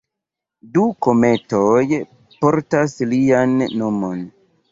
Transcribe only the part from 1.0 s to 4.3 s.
kometoj portas lian nomon.